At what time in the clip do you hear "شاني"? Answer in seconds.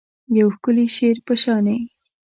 1.41-1.77